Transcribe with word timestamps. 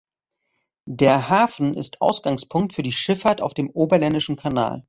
Der 0.89 1.29
Hafen 1.29 1.75
ist 1.75 2.01
Ausgangspunkt 2.01 2.73
für 2.73 2.81
die 2.81 2.91
Schifffahrt 2.91 3.39
auf 3.39 3.53
dem 3.53 3.69
Oberländischen 3.69 4.35
Kanal. 4.35 4.79